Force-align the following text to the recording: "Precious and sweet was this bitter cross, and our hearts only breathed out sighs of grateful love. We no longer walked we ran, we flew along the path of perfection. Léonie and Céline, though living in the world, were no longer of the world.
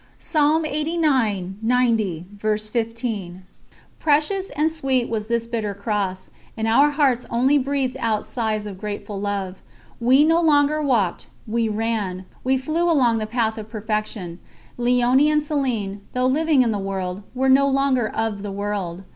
"Precious 0.19 0.65
and 0.65 1.61
sweet 4.71 5.09
was 5.09 5.27
this 5.27 5.45
bitter 5.47 5.73
cross, 5.75 6.31
and 6.57 6.67
our 6.67 6.89
hearts 6.89 7.23
only 7.29 7.59
breathed 7.59 7.95
out 7.99 8.25
sighs 8.25 8.65
of 8.65 8.79
grateful 8.79 9.21
love. 9.21 9.61
We 9.99 10.23
no 10.25 10.41
longer 10.41 10.81
walked 10.81 11.27
we 11.45 11.69
ran, 11.69 12.25
we 12.43 12.57
flew 12.57 12.89
along 12.89 13.19
the 13.19 13.27
path 13.27 13.59
of 13.59 13.69
perfection. 13.69 14.39
Léonie 14.79 15.27
and 15.27 15.39
Céline, 15.43 15.99
though 16.13 16.25
living 16.25 16.63
in 16.63 16.71
the 16.71 16.79
world, 16.79 17.21
were 17.35 17.47
no 17.47 17.67
longer 17.69 18.07
of 18.07 18.41
the 18.41 18.51
world. 18.51 19.03